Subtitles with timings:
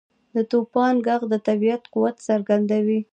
[0.35, 2.99] •د توپان ږغ د طبیعت قوت څرګندوي.